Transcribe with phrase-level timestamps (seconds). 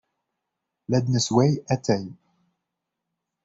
[0.89, 2.03] La d-nessewway atay.